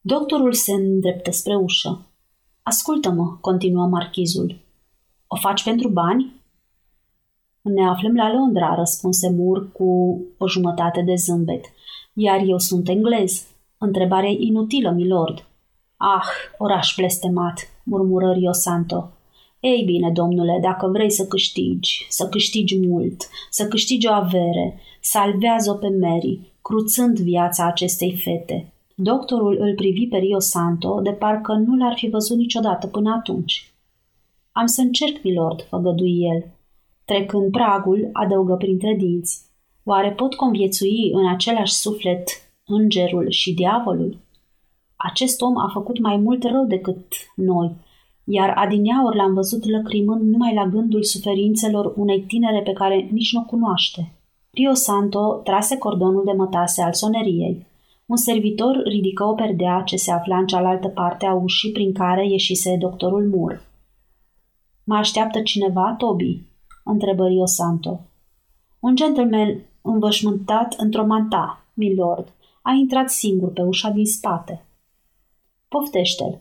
Doctorul 0.00 0.52
se 0.52 0.72
îndreptă 0.72 1.30
spre 1.30 1.54
ușă. 1.54 2.06
Ascultă-mă, 2.62 3.36
continuă 3.40 3.86
marchizul. 3.86 4.58
O 5.26 5.36
faci 5.36 5.62
pentru 5.62 5.88
bani? 5.88 6.32
Ne 7.60 7.88
aflăm 7.88 8.14
la 8.14 8.32
Londra, 8.32 8.74
răspunse 8.74 9.30
Mur 9.30 9.72
cu 9.72 10.20
o 10.38 10.48
jumătate 10.48 11.02
de 11.02 11.14
zâmbet. 11.14 11.64
Iar 12.12 12.40
eu 12.46 12.58
sunt 12.58 12.88
englez. 12.88 13.46
Întrebare 13.78 14.32
inutilă, 14.32 14.90
milord. 14.90 15.47
Ah, 16.00 16.26
oraș 16.58 16.94
blestemat, 16.96 17.82
murmură 17.84 18.32
Rio 18.32 18.52
Santo. 18.52 19.12
Ei 19.60 19.82
bine, 19.84 20.10
domnule, 20.10 20.58
dacă 20.62 20.86
vrei 20.86 21.10
să 21.10 21.26
câștigi, 21.26 22.06
să 22.08 22.28
câștigi 22.28 22.86
mult, 22.86 23.28
să 23.50 23.68
câștigi 23.68 24.06
o 24.06 24.12
avere, 24.12 24.80
salvează-o 25.00 25.74
pe 25.74 25.88
Mary, 26.00 26.52
cruțând 26.62 27.18
viața 27.18 27.66
acestei 27.66 28.20
fete. 28.24 28.72
Doctorul 28.94 29.56
îl 29.60 29.74
privi 29.74 30.06
pe 30.06 30.16
Rio 30.16 30.38
Santo 30.38 31.00
de 31.00 31.10
parcă 31.10 31.52
nu 31.52 31.76
l-ar 31.76 31.94
fi 31.96 32.08
văzut 32.08 32.36
niciodată 32.36 32.86
până 32.86 33.14
atunci. 33.18 33.72
Am 34.52 34.66
să 34.66 34.80
încerc, 34.80 35.22
milord, 35.22 35.62
făgădui 35.62 36.18
el. 36.20 36.46
Trecând 37.04 37.50
pragul, 37.50 38.08
adăugă 38.12 38.54
printre 38.54 38.94
dinți. 38.98 39.40
Oare 39.84 40.10
pot 40.10 40.34
conviețui 40.34 41.10
în 41.12 41.28
același 41.28 41.72
suflet 41.72 42.28
îngerul 42.66 43.30
și 43.30 43.54
diavolul? 43.54 44.26
Acest 45.00 45.40
om 45.40 45.58
a 45.58 45.70
făcut 45.72 46.00
mai 46.00 46.16
mult 46.16 46.44
rău 46.44 46.64
decât 46.64 47.06
noi, 47.34 47.76
iar 48.24 48.50
adineaori 48.56 49.16
l-am 49.16 49.34
văzut 49.34 49.64
lăcrimând 49.64 50.22
numai 50.30 50.54
la 50.54 50.66
gândul 50.66 51.02
suferințelor 51.02 51.92
unei 51.96 52.20
tinere 52.20 52.62
pe 52.62 52.72
care 52.72 53.08
nici 53.12 53.32
nu 53.32 53.42
cunoaște. 53.42 54.12
Rio 54.50 54.74
Santo 54.74 55.40
trase 55.44 55.78
cordonul 55.78 56.22
de 56.24 56.32
mătase 56.32 56.82
al 56.82 56.92
soneriei. 56.92 57.66
Un 58.06 58.16
servitor 58.16 58.82
ridică 58.84 59.24
o 59.24 59.32
perdea 59.32 59.82
ce 59.84 59.96
se 59.96 60.10
afla 60.10 60.38
în 60.38 60.46
cealaltă 60.46 60.88
parte 60.88 61.26
a 61.26 61.34
ușii 61.34 61.72
prin 61.72 61.92
care 61.92 62.28
ieșise 62.28 62.76
doctorul 62.76 63.28
Mur. 63.28 63.62
Mă 64.84 64.96
așteaptă 64.96 65.40
cineva, 65.40 65.94
Toby?" 65.98 66.42
întrebă 66.84 67.26
Rio 67.26 67.46
Santo. 67.46 68.00
Un 68.80 68.94
gentleman 68.94 69.60
învășmântat 69.82 70.74
într-o 70.78 71.06
manta, 71.06 71.64
milord, 71.74 72.32
a 72.62 72.72
intrat 72.72 73.10
singur 73.10 73.52
pe 73.52 73.62
ușa 73.62 73.90
din 73.90 74.06
spate. 74.06 74.62
Poftește-l. 75.68 76.40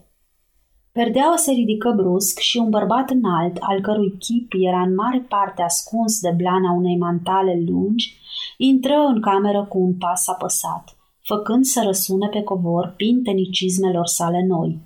Perdeaua 0.91 1.35
se 1.35 1.51
ridică 1.51 1.93
brusc 1.95 2.39
și 2.39 2.57
un 2.57 2.69
bărbat 2.69 3.09
înalt, 3.09 3.57
al 3.59 3.81
cărui 3.81 4.17
chip 4.17 4.53
era 4.59 4.81
în 4.81 4.93
mare 4.93 5.25
parte 5.29 5.61
ascuns 5.61 6.19
de 6.19 6.33
blana 6.37 6.71
unei 6.77 6.97
mantale 6.97 7.63
lungi, 7.67 8.15
intră 8.57 8.93
în 8.93 9.21
cameră 9.21 9.65
cu 9.65 9.77
un 9.79 9.93
pas 9.93 10.27
apăsat, 10.27 10.97
făcând 11.19 11.63
să 11.63 11.81
răsune 11.85 12.27
pe 12.27 12.43
covor 12.43 12.93
pintenicismelor 12.97 14.05
sale 14.05 14.45
noi, 14.47 14.79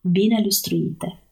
bine 0.00 0.40
lustruite. 0.44 1.22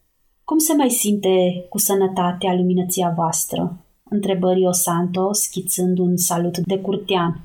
Cum 0.43 0.57
se 0.57 0.73
mai 0.73 0.89
simte 0.89 1.65
cu 1.69 1.77
sănătatea 1.77 2.53
luminăția 2.53 3.13
voastră?" 3.15 3.85
întrebă 4.09 4.51
Rio 4.51 4.71
Santo, 4.71 5.33
schițând 5.33 5.97
un 5.97 6.17
salut 6.17 6.57
de 6.57 6.79
curtean. 6.79 7.41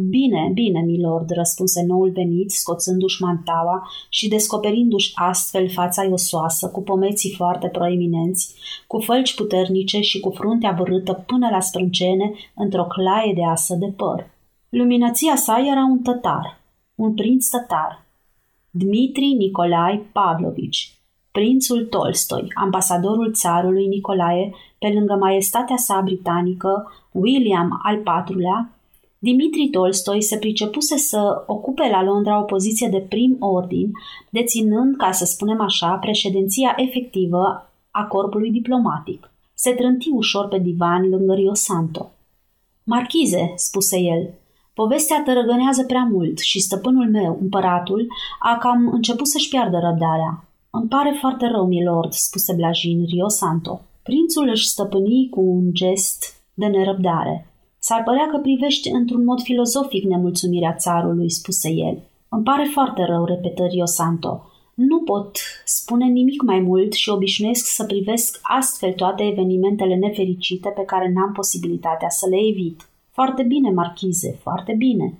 Bine, 0.00 0.50
bine, 0.54 0.80
milord, 0.80 1.30
răspunse 1.30 1.84
noul 1.86 2.10
venit, 2.10 2.50
scoțându-și 2.50 3.22
mantaua 3.22 3.88
și 4.08 4.28
descoperindu-și 4.28 5.12
astfel 5.14 5.68
fața 5.68 6.04
iosoasă, 6.04 6.68
cu 6.68 6.82
pomeții 6.82 7.34
foarte 7.36 7.68
proeminenți, 7.68 8.54
cu 8.86 8.98
fălci 8.98 9.34
puternice 9.34 10.00
și 10.00 10.20
cu 10.20 10.30
fruntea 10.30 10.72
bărâtă 10.72 11.12
până 11.26 11.48
la 11.50 11.60
sprâncene 11.60 12.32
într-o 12.54 12.84
claie 12.84 13.32
de 13.34 13.44
asă 13.44 13.74
de 13.74 13.86
păr. 13.86 14.30
Luminăția 14.68 15.36
sa 15.36 15.64
era 15.70 15.84
un 15.90 15.98
tătar, 15.98 16.60
un 16.94 17.14
prinț 17.14 17.48
tătar, 17.48 18.04
Dmitri 18.70 19.26
Nicolai 19.26 20.06
Pavlovici, 20.12 20.92
prințul 21.32 21.84
Tolstoi, 21.84 22.52
ambasadorul 22.54 23.32
țarului 23.32 23.86
Nicolae, 23.86 24.54
pe 24.78 24.88
lângă 24.94 25.14
maestatea 25.14 25.76
sa 25.76 26.00
britanică, 26.04 26.92
William 27.12 27.80
al 27.82 27.96
IV-lea, 27.96 28.77
Dimitri 29.20 29.68
Tolstoi 29.68 30.22
se 30.22 30.38
pricepuse 30.38 30.96
să 30.96 31.44
ocupe 31.46 31.88
la 31.90 32.02
Londra 32.02 32.40
o 32.40 32.42
poziție 32.42 32.88
de 32.88 32.98
prim 32.98 33.36
ordin, 33.40 33.90
deținând, 34.30 34.96
ca 34.96 35.12
să 35.12 35.24
spunem 35.24 35.60
așa, 35.60 35.94
președinția 35.94 36.74
efectivă 36.76 37.70
a 37.90 38.04
corpului 38.04 38.50
diplomatic. 38.50 39.30
Se 39.54 39.70
trânti 39.70 40.08
ușor 40.12 40.48
pe 40.48 40.58
divan 40.58 41.08
lângă 41.08 41.34
Rio 41.34 41.54
Santo. 41.54 42.10
Marchize, 42.84 43.52
spuse 43.56 44.00
el, 44.00 44.30
povestea 44.74 45.22
tărăgânează 45.24 45.84
prea 45.84 46.08
mult 46.10 46.38
și 46.38 46.60
stăpânul 46.60 47.10
meu, 47.10 47.38
împăratul, 47.40 48.06
a 48.40 48.56
cam 48.56 48.88
început 48.92 49.28
să-și 49.28 49.48
piardă 49.48 49.78
răbdarea. 49.78 50.44
Îmi 50.70 50.88
pare 50.88 51.16
foarte 51.20 51.46
rău, 51.46 51.66
milord, 51.66 52.12
spuse 52.12 52.54
blajin 52.54 53.04
Rio 53.04 53.28
Santo. 53.28 53.80
Prințul 54.02 54.48
își 54.48 54.68
stăpâni 54.68 55.28
cu 55.30 55.40
un 55.40 55.74
gest 55.74 56.42
de 56.54 56.66
nerăbdare. 56.66 57.50
S-ar 57.78 58.02
părea 58.02 58.28
că 58.30 58.38
privești 58.38 58.88
într-un 58.88 59.24
mod 59.24 59.40
filozofic 59.40 60.04
nemulțumirea 60.04 60.74
țarului, 60.74 61.30
spuse 61.30 61.70
el. 61.70 61.98
Îmi 62.28 62.42
pare 62.42 62.68
foarte 62.72 63.04
rău, 63.04 63.24
repetă 63.24 63.64
Rio 63.64 63.84
Santo. 63.84 64.42
Nu 64.74 65.02
pot 65.02 65.36
spune 65.64 66.06
nimic 66.06 66.42
mai 66.42 66.60
mult 66.60 66.92
și 66.92 67.08
obișnuiesc 67.08 67.66
să 67.66 67.84
privesc 67.84 68.38
astfel 68.42 68.92
toate 68.92 69.22
evenimentele 69.22 69.94
nefericite 69.94 70.68
pe 70.68 70.82
care 70.82 71.12
n-am 71.14 71.32
posibilitatea 71.32 72.08
să 72.08 72.26
le 72.28 72.36
evit. 72.50 72.88
Foarte 73.10 73.42
bine, 73.42 73.70
marchize, 73.70 74.38
foarte 74.42 74.74
bine. 74.78 75.18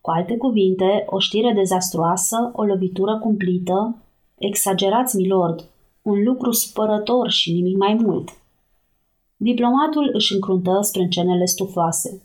Cu 0.00 0.10
alte 0.10 0.36
cuvinte, 0.36 1.04
o 1.06 1.18
știre 1.18 1.52
dezastruoasă, 1.52 2.50
o 2.54 2.62
lovitură 2.62 3.18
cumplită, 3.18 3.96
exagerați, 4.38 5.16
milord, 5.16 5.70
un 6.02 6.22
lucru 6.22 6.50
supărător 6.50 7.30
și 7.30 7.52
nimic 7.52 7.76
mai 7.76 7.98
mult. 8.02 8.28
Diplomatul 9.36 10.10
își 10.12 10.34
încruntă 10.34 10.78
sprâncenele 10.80 11.44
stufoase. 11.44 12.22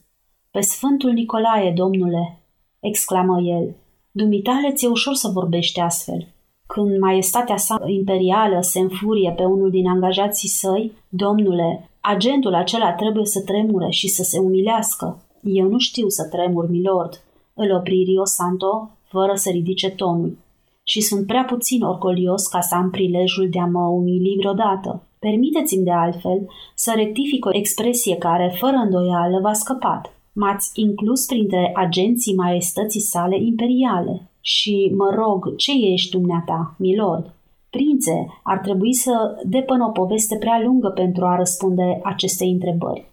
Pe 0.51 0.61
Sfântul 0.61 1.11
Nicolae, 1.11 1.73
domnule!" 1.75 2.41
exclamă 2.79 3.41
el. 3.41 3.75
Dumitale 4.11 4.71
ți-e 4.71 4.87
ușor 4.87 5.13
să 5.13 5.29
vorbești 5.33 5.79
astfel. 5.79 6.27
Când 6.67 6.99
maestatea 6.99 7.57
sa 7.57 7.81
imperială 7.85 8.61
se 8.61 8.79
înfurie 8.79 9.33
pe 9.37 9.43
unul 9.43 9.69
din 9.69 9.87
angajații 9.87 10.49
săi, 10.49 10.91
domnule, 11.09 11.89
agentul 11.99 12.53
acela 12.53 12.93
trebuie 12.93 13.25
să 13.25 13.41
tremure 13.41 13.89
și 13.89 14.07
să 14.07 14.23
se 14.23 14.39
umilească. 14.39 15.23
Eu 15.43 15.67
nu 15.67 15.77
știu 15.77 16.07
să 16.07 16.27
tremur, 16.27 16.69
milord, 16.69 17.23
îl 17.53 17.71
opri 17.71 18.03
Rio 18.03 18.25
Santo, 18.25 18.89
fără 19.03 19.33
să 19.35 19.49
ridice 19.49 19.89
tonul. 19.89 20.37
Și 20.83 21.01
sunt 21.01 21.27
prea 21.27 21.43
puțin 21.43 21.81
orgolios 21.81 22.47
ca 22.47 22.61
să 22.61 22.75
am 22.75 22.89
prilejul 22.89 23.49
de 23.49 23.59
a 23.59 23.65
mă 23.65 23.87
umili 23.87 24.35
vreodată. 24.37 25.03
Permiteți-mi 25.27 25.83
de 25.83 25.91
altfel 25.91 26.49
să 26.75 26.91
rectific 26.95 27.45
o 27.45 27.55
expresie 27.61 28.15
care, 28.15 28.55
fără 28.59 28.75
îndoială, 28.75 29.39
v-a 29.41 29.53
scăpat. 29.53 30.13
M-ați 30.33 30.71
inclus 30.73 31.25
printre 31.25 31.71
agenții 31.75 32.35
maestății 32.35 33.01
sale 33.01 33.37
imperiale. 33.43 34.29
Și, 34.41 34.91
mă 34.97 35.09
rog, 35.15 35.55
ce 35.55 35.71
ești 35.71 36.11
dumneata, 36.11 36.75
milord? 36.77 37.33
Prințe, 37.69 38.27
ar 38.43 38.57
trebui 38.57 38.93
să 38.93 39.11
depăn 39.45 39.81
o 39.81 39.89
poveste 39.89 40.37
prea 40.37 40.61
lungă 40.63 40.89
pentru 40.89 41.25
a 41.25 41.35
răspunde 41.35 41.99
acestei 42.03 42.51
întrebări. 42.51 43.05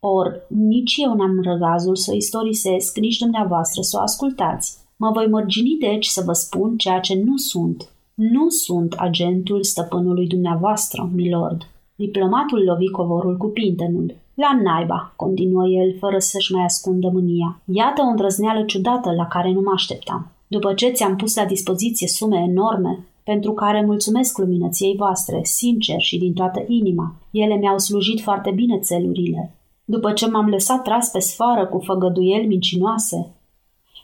Or, 0.00 0.46
nici 0.48 0.94
eu 0.96 1.14
n-am 1.14 1.40
răgazul 1.42 1.96
să 1.96 2.10
o 2.12 2.16
istorisesc, 2.16 2.98
nici 2.98 3.18
dumneavoastră 3.18 3.82
să 3.82 3.96
o 3.98 4.02
ascultați. 4.02 4.78
Mă 4.96 5.10
voi 5.10 5.26
mărgini 5.26 5.76
deci 5.80 6.06
să 6.06 6.22
vă 6.26 6.32
spun 6.32 6.76
ceea 6.76 7.00
ce 7.00 7.14
nu 7.24 7.36
sunt, 7.36 7.88
nu 8.20 8.48
sunt 8.48 8.92
agentul 8.92 9.62
stăpânului 9.62 10.26
dumneavoastră, 10.26 11.10
milord. 11.14 11.66
Diplomatul 11.94 12.62
lovi 12.64 12.90
covorul 12.90 13.36
cu 13.36 13.46
pintenul. 13.46 14.14
La 14.34 14.60
naiba, 14.62 15.12
continuă 15.16 15.66
el, 15.68 15.96
fără 15.98 16.18
să-și 16.18 16.52
mai 16.52 16.64
ascundă 16.64 17.10
mânia. 17.12 17.60
Iată 17.64 18.02
o 18.02 18.10
îndrăzneală 18.10 18.64
ciudată 18.64 19.12
la 19.12 19.26
care 19.26 19.52
nu 19.52 19.60
mă 19.60 19.70
așteptam. 19.74 20.32
După 20.46 20.74
ce 20.74 20.88
ți-am 20.88 21.16
pus 21.16 21.36
la 21.36 21.44
dispoziție 21.44 22.06
sume 22.06 22.46
enorme, 22.48 23.06
pentru 23.24 23.52
care 23.52 23.84
mulțumesc 23.84 24.38
luminăției 24.38 24.96
voastre, 24.96 25.40
sincer 25.42 26.00
și 26.00 26.18
din 26.18 26.32
toată 26.32 26.64
inima, 26.66 27.14
ele 27.30 27.54
mi-au 27.54 27.78
slujit 27.78 28.20
foarte 28.20 28.50
bine 28.50 28.78
țelurile. 28.78 29.54
După 29.84 30.12
ce 30.12 30.28
m-am 30.28 30.48
lăsat 30.48 30.82
tras 30.82 31.10
pe 31.10 31.18
sfoară 31.18 31.66
cu 31.66 31.78
făgăduieli 31.78 32.46
mincinoase, 32.46 33.34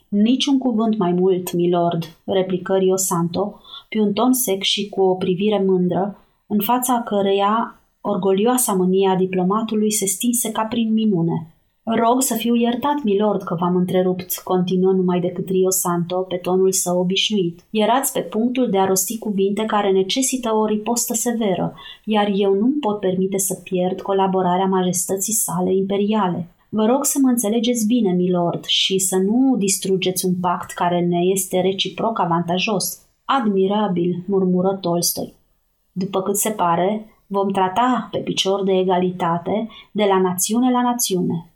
Niciun 0.09 0.59
cuvânt 0.59 0.99
mai 0.99 1.13
mult, 1.13 1.53
milord, 1.53 2.19
replică 2.25 2.77
Rio 2.77 2.97
Santo, 2.97 3.61
pe 3.89 4.01
un 4.01 4.13
ton 4.13 4.33
sec 4.33 4.63
și 4.63 4.89
cu 4.89 5.01
o 5.01 5.15
privire 5.15 5.63
mândră, 5.67 6.19
în 6.47 6.59
fața 6.61 7.03
căreia 7.05 7.81
orgolioasa 8.01 8.73
mânia 8.73 9.17
diplomatului 9.17 9.93
se 9.93 10.07
stinse 10.07 10.51
ca 10.51 10.63
prin 10.63 10.93
minune. 10.93 11.51
Rog 11.95 12.23
să 12.23 12.35
fiu 12.35 12.55
iertat, 12.55 13.03
milord, 13.05 13.43
că 13.43 13.57
v-am 13.61 13.77
întrerupt, 13.77 14.41
continuă 14.45 14.93
numai 14.93 15.21
decât 15.21 15.49
Rio 15.49 15.71
Santo 15.71 16.17
pe 16.17 16.37
tonul 16.37 16.73
său 16.73 16.99
obișnuit. 16.99 17.61
Erați 17.71 18.13
pe 18.13 18.21
punctul 18.21 18.71
de 18.71 18.79
a 18.79 18.85
rosti 18.85 19.19
cuvinte 19.19 19.65
care 19.65 19.91
necesită 19.91 20.55
o 20.55 20.67
ripostă 20.67 21.15
severă, 21.15 21.75
iar 22.05 22.31
eu 22.35 22.55
nu 22.55 22.73
pot 22.81 23.01
permite 23.01 23.39
să 23.39 23.61
pierd 23.65 24.01
colaborarea 24.01 24.67
majestății 24.67 25.33
sale 25.33 25.75
imperiale. 25.75 26.49
Vă 26.69 26.85
rog 26.85 27.05
să 27.05 27.19
mă 27.23 27.29
înțelegeți 27.29 27.87
bine, 27.87 28.13
milord, 28.13 28.65
și 28.65 28.99
să 28.99 29.17
nu 29.17 29.57
distrugeți 29.57 30.25
un 30.25 30.35
pact 30.41 30.71
care 30.71 31.01
ne 31.01 31.19
este 31.33 31.61
reciproc 31.61 32.21
avantajos. 32.21 33.06
Admirabil, 33.29 34.25
murmură 34.27 34.79
Tolstoi. 34.81 35.35
După 35.93 36.23
cât 36.23 36.37
se 36.37 36.51
pare, 36.51 37.07
vom 37.27 37.49
trata 37.49 38.09
pe 38.11 38.19
picior 38.19 38.65
de 38.65 38.73
egalitate 38.73 39.69
de 39.93 40.05
la 40.05 40.21
națiune 40.21 40.71
la 40.71 40.83
națiune, 40.83 41.51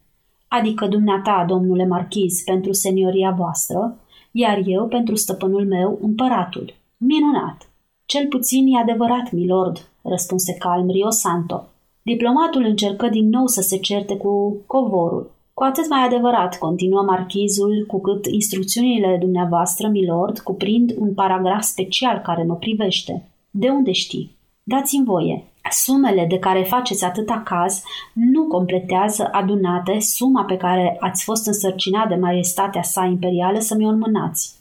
adică 0.48 0.86
dumneata, 0.86 1.44
domnule 1.48 1.86
marchiz, 1.86 2.42
pentru 2.42 2.72
senioria 2.72 3.30
voastră, 3.30 3.98
iar 4.32 4.62
eu 4.64 4.86
pentru 4.86 5.14
stăpânul 5.14 5.66
meu, 5.66 5.98
împăratul. 6.02 6.74
Minunat! 6.96 7.70
Cel 8.06 8.26
puțin 8.26 8.66
e 8.66 8.78
adevărat, 8.80 9.32
milord, 9.32 9.90
răspunse 10.02 10.54
calm 10.54 10.90
Rio 10.90 11.10
Santo. 11.10 11.66
Diplomatul 12.02 12.64
încercă 12.64 13.08
din 13.08 13.28
nou 13.28 13.46
să 13.46 13.60
se 13.60 13.78
certe 13.78 14.16
cu 14.16 14.56
covorul. 14.66 15.30
Cu 15.60 15.66
atât 15.66 15.88
mai 15.88 16.04
adevărat, 16.04 16.58
continuă 16.58 17.02
marchizul, 17.02 17.84
cu 17.86 18.00
cât 18.00 18.26
instrucțiunile 18.26 19.16
dumneavoastră, 19.20 19.88
milord, 19.88 20.38
cuprind 20.38 20.94
un 20.98 21.14
paragraf 21.14 21.62
special 21.62 22.18
care 22.18 22.42
mă 22.42 22.54
privește. 22.54 23.28
De 23.50 23.68
unde 23.68 23.92
știi? 23.92 24.36
Dați-mi 24.62 25.04
voie. 25.04 25.44
Sumele 25.70 26.26
de 26.28 26.38
care 26.38 26.62
faceți 26.62 27.04
atâta 27.04 27.42
caz 27.44 27.82
nu 28.14 28.46
completează 28.46 29.28
adunate 29.32 29.98
suma 29.98 30.44
pe 30.44 30.56
care 30.56 30.96
ați 31.00 31.24
fost 31.24 31.46
însărcinat 31.46 32.08
de 32.08 32.14
maestatea 32.14 32.82
sa 32.82 33.04
imperială 33.04 33.58
să 33.58 33.74
mi-o 33.74 33.88
înmânați. 33.88 34.54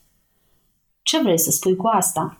Ce 1.02 1.22
vrei 1.22 1.40
să 1.40 1.52
spui 1.52 1.76
cu 1.76 1.88
asta? 1.88 2.38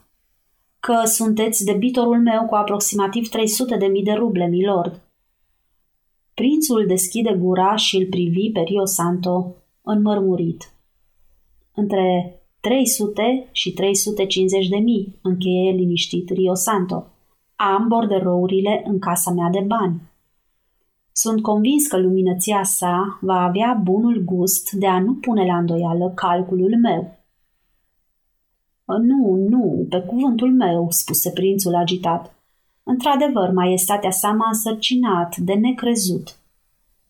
Că 0.80 1.02
sunteți 1.04 1.64
debitorul 1.64 2.20
meu 2.20 2.44
cu 2.46 2.54
aproximativ 2.54 3.28
300 3.28 3.76
de 3.76 3.86
mii 3.86 4.02
de 4.02 4.12
ruble, 4.12 4.46
milord. 4.46 5.00
Prințul 6.40 6.86
deschide 6.86 7.36
gura 7.38 7.76
și 7.76 7.96
îl 7.96 8.06
privi 8.06 8.50
pe 8.50 8.60
Rio 8.60 8.84
Santo 8.84 9.54
înmărmurit. 9.82 10.72
Între 11.74 12.40
300 12.60 13.48
și 13.52 13.72
350 13.72 14.68
de 14.68 14.76
mii, 14.76 15.18
încheie 15.22 15.72
liniștit 15.72 16.30
Rio 16.30 16.54
Santo. 16.54 17.06
Am 17.56 17.88
borderourile 17.88 18.82
în 18.86 18.98
casa 18.98 19.30
mea 19.30 19.48
de 19.50 19.60
bani. 19.66 20.00
Sunt 21.12 21.42
convins 21.42 21.86
că 21.86 21.98
luminăția 21.98 22.62
sa 22.64 23.18
va 23.20 23.40
avea 23.40 23.80
bunul 23.84 24.22
gust 24.24 24.70
de 24.70 24.86
a 24.86 25.00
nu 25.00 25.14
pune 25.14 25.46
la 25.46 25.56
îndoială 25.56 26.12
calculul 26.14 26.78
meu. 26.82 27.18
Nu, 28.84 29.46
nu, 29.48 29.86
pe 29.88 30.00
cuvântul 30.00 30.52
meu, 30.52 30.86
spuse 30.90 31.30
prințul 31.30 31.74
agitat. 31.74 32.39
Într-adevăr, 32.82 33.50
maestatea 33.52 34.10
sa 34.10 34.32
m-a 34.32 34.48
însărcinat 34.48 35.36
de 35.36 35.54
necrezut. 35.54 36.38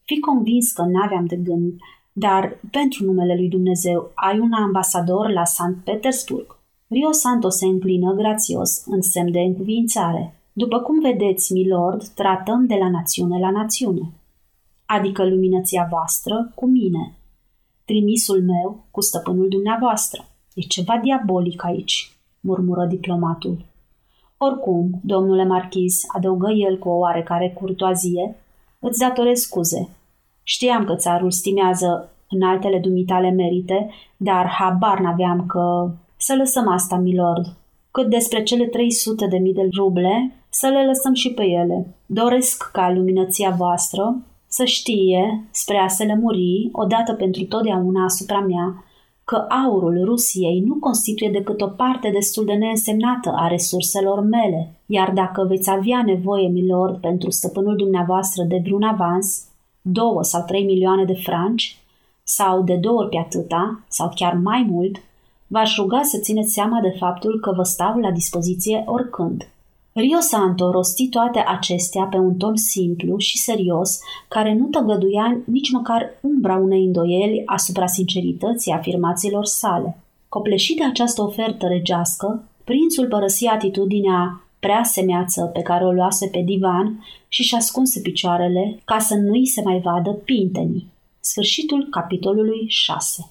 Fi 0.03 0.19
convins 0.19 0.73
că 0.73 0.83
n-aveam 0.83 1.27
de 1.27 1.37
gând, 1.37 1.81
dar 2.13 2.59
pentru 2.71 3.05
numele 3.05 3.35
lui 3.35 3.49
Dumnezeu 3.49 4.11
ai 4.15 4.39
un 4.39 4.53
ambasador 4.53 5.31
la 5.31 5.45
Sankt 5.45 5.85
Petersburg. 5.85 6.59
Rio 6.89 7.13
Santo 7.13 7.49
se 7.49 7.67
înclină 7.67 8.13
grațios 8.13 8.83
în 8.87 9.03
semn 9.03 9.31
de 9.31 9.39
încuvințare. 9.41 10.35
După 10.53 10.81
cum 10.81 11.01
vedeți, 11.01 11.53
milord, 11.53 12.07
tratăm 12.07 12.67
de 12.67 12.75
la 12.75 12.91
națiune 12.91 13.39
la 13.39 13.51
națiune. 13.51 14.13
Adică 14.87 15.29
luminăția 15.29 15.87
voastră 15.91 16.53
cu 16.55 16.67
mine. 16.67 17.15
Trimisul 17.85 18.43
meu 18.43 18.85
cu 18.91 19.01
stăpânul 19.01 19.49
dumneavoastră. 19.49 20.29
E 20.55 20.61
ceva 20.61 21.01
diabolic 21.03 21.65
aici, 21.65 22.17
murmură 22.41 22.85
diplomatul. 22.85 23.65
Oricum, 24.43 25.01
domnule 25.03 25.45
marchiz, 25.45 26.03
adăugă 26.09 26.51
el 26.51 26.79
cu 26.79 26.89
o 26.89 26.99
oarecare 26.99 27.57
curtoazie, 27.61 28.37
îți 28.79 28.99
datorez 28.99 29.39
scuze. 29.41 29.89
Știam 30.43 30.85
că 30.85 30.95
țarul 30.95 31.31
stimează 31.31 32.11
în 32.29 32.43
altele 32.43 32.79
dumitale 32.79 33.31
merite, 33.31 33.91
dar 34.17 34.47
habar 34.47 35.01
n-aveam 35.01 35.47
că... 35.47 35.91
Să 36.17 36.35
lăsăm 36.37 36.69
asta, 36.69 36.97
milord. 36.97 37.47
Cât 37.91 38.11
despre 38.11 38.43
cele 38.43 38.67
300 38.67 39.27
de 39.27 39.39
mii 39.39 39.55
de 39.55 39.69
ruble, 39.77 40.33
să 40.51 40.67
le 40.67 40.87
lăsăm 40.87 41.15
și 41.15 41.33
pe 41.33 41.43
ele. 41.43 41.95
Doresc 42.07 42.71
ca 42.73 42.93
luminăția 42.93 43.51
voastră 43.51 44.17
să 44.47 44.65
știe, 44.65 45.49
spre 45.51 45.77
a 45.77 45.89
se 45.89 46.05
lămuri, 46.05 46.69
odată 46.73 47.13
pentru 47.13 47.45
totdeauna 47.45 48.05
asupra 48.05 48.41
mea, 48.41 48.85
că 49.31 49.47
aurul 49.65 50.05
Rusiei 50.05 50.61
nu 50.61 50.75
constituie 50.75 51.31
decât 51.31 51.61
o 51.61 51.67
parte 51.67 52.11
destul 52.11 52.45
de 52.45 52.53
neînsemnată 52.53 53.33
a 53.37 53.47
resurselor 53.47 54.21
mele, 54.21 54.73
iar 54.87 55.11
dacă 55.11 55.45
veți 55.49 55.71
avea 55.71 56.03
nevoie, 56.07 56.49
milord, 56.49 57.01
pentru 57.01 57.31
stăpânul 57.31 57.77
dumneavoastră 57.77 58.43
de 58.43 58.61
vreun 58.65 58.83
avans, 58.83 59.45
două 59.83 60.23
sau 60.23 60.45
trei 60.47 60.65
milioane 60.65 61.05
de 61.05 61.15
franci, 61.15 61.79
sau 62.23 62.63
de 62.63 62.75
două 62.75 62.99
ori 62.99 63.09
pe 63.09 63.19
atâta, 63.19 63.81
sau 63.89 64.13
chiar 64.15 64.35
mai 64.35 64.67
mult, 64.71 64.97
v-aș 65.47 65.77
ruga 65.77 66.03
să 66.03 66.19
țineți 66.19 66.53
seama 66.53 66.81
de 66.81 66.95
faptul 66.99 67.41
că 67.41 67.53
vă 67.57 67.63
stau 67.63 67.99
la 67.99 68.11
dispoziție 68.11 68.85
oricând. 68.87 69.49
Rio 69.93 70.21
Santo 70.21 70.71
rosti 70.71 71.09
toate 71.09 71.45
acestea 71.47 72.05
pe 72.05 72.17
un 72.17 72.37
ton 72.37 72.57
simplu 72.57 73.19
și 73.19 73.39
serios, 73.39 73.99
care 74.29 74.55
nu 74.55 74.67
tăgăduia 74.67 75.41
nici 75.45 75.71
măcar 75.71 76.19
umbra 76.21 76.57
unei 76.57 76.85
îndoieli 76.85 77.43
asupra 77.47 77.87
sincerității 77.87 78.73
afirmațiilor 78.73 79.45
sale. 79.45 79.97
Copleșit 80.29 80.77
de 80.77 80.85
această 80.85 81.23
ofertă 81.23 81.67
regească, 81.67 82.43
prințul 82.65 83.07
părăsi 83.09 83.47
atitudinea 83.47 84.45
prea 84.61 84.83
semeață 84.83 85.45
pe 85.45 85.61
care 85.61 85.85
o 85.85 85.93
luase 85.93 86.27
pe 86.27 86.43
divan 86.45 87.05
și 87.29 87.43
și 87.43 87.55
ascunse 87.55 88.01
picioarele 88.01 88.81
ca 88.85 88.99
să 88.99 89.15
nu-i 89.15 89.47
se 89.47 89.63
mai 89.65 89.81
vadă 89.81 90.11
pintenii. 90.11 90.87
Sfârșitul 91.21 91.87
capitolului 91.91 92.65
6 92.69 93.31